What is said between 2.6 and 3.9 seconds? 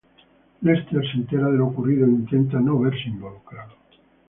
verse involucrado.